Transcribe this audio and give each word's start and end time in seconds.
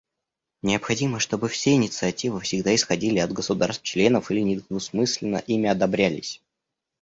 Необходимо, 0.63 1.19
чтобы 1.19 1.47
все 1.47 1.75
инициативы 1.75 2.39
всегда 2.41 2.73
исходили 2.73 3.19
от 3.19 3.31
государств-членов 3.31 4.31
или 4.31 4.39
недвусмысленно 4.39 5.37
ими 5.45 5.69
одобрялись. 5.69 6.41